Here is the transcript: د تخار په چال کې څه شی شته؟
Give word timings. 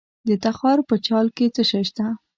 د 0.27 0.29
تخار 0.43 0.79
په 0.89 0.95
چال 1.05 1.27
کې 1.35 1.45
څه 1.55 1.63
شی 1.69 1.81
شته؟ 1.89 2.05